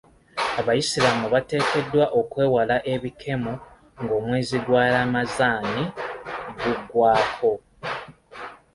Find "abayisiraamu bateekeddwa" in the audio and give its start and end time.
0.59-2.05